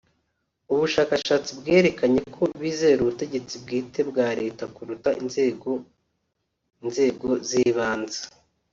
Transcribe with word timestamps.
ubushakashatsi 0.73 1.49
bwerekanye 1.59 2.21
ko 2.35 2.43
bizera 2.61 2.99
ubutegetsi 3.01 3.53
bwite 3.63 3.99
bwa 4.09 4.27
Leta 4.39 4.63
kuruta 4.75 5.09
inzego 5.23 5.69
inzego 6.85 7.27
z’ibanze 7.47 8.21